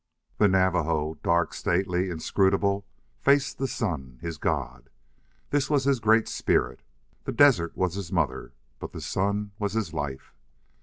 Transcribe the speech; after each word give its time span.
The 0.39 0.47
Navajo, 0.47 1.19
dark, 1.21 1.53
stately, 1.53 2.09
inscrutable, 2.09 2.87
faced 3.19 3.59
the 3.59 3.67
sun 3.67 4.17
his 4.19 4.39
god. 4.39 4.89
This 5.51 5.69
was 5.69 5.83
his 5.83 5.99
Great 5.99 6.27
Spirit. 6.27 6.81
The 7.25 7.31
desert 7.31 7.77
was 7.77 7.93
his 7.93 8.11
mother, 8.11 8.51
but 8.79 8.93
the 8.93 9.01
sun 9.01 9.51
was 9.59 9.73
his 9.73 9.93
life. 9.93 10.33